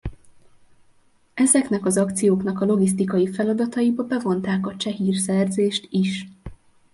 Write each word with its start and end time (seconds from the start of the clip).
Ezeknek 1.33 1.85
az 1.85 1.97
akcióknak 1.97 2.61
a 2.61 2.65
logisztikai 2.65 3.31
feladataiba 3.31 4.03
bevonták 4.03 4.67
a 4.67 4.75
cseh 4.75 4.93
hírszerzést 4.93 5.87
is. 5.89 6.27